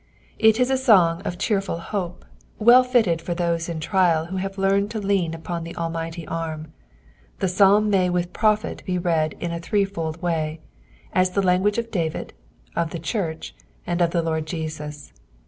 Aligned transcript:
It 0.39 0.59
is 0.59 0.71
a 0.71 0.79
song 0.79 1.21
qfeheerfvl 1.21 1.79
hope, 1.79 2.25
VHUfitteii 2.59 3.21
for 3.21 3.35
those 3.35 3.69
in 3.69 3.79
trial 3.79 4.25
roho 4.25 4.39
have 4.39 4.57
learned 4.57 4.95
lo 4.95 4.99
lean 5.01 5.31
npon 5.33 5.63
the 5.63 5.75
Almighty 5.75 6.25
arm. 6.27 6.73
JlieFaaimmay 7.39 8.11
mOh 8.11 8.27
profU 8.33 8.77
be 8.83 8.97
read 8.97 9.35
ina 9.43 9.59
threefold 9.59 10.19
way, 10.19 10.59
aa 11.13 11.25
Vie 11.25 11.41
language 11.41 11.77
of 11.77 11.91
Daoid, 11.91 12.31
qf 12.75 12.89
the 12.89 12.99
(fturcA, 12.99 13.51
and 13.85 14.01
of 14.01 14.09
the 14.09 14.23
LordJestts. 14.23 15.11